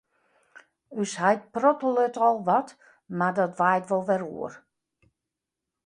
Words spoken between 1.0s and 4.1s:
Us heit prottelet al wat, mar dat waait wol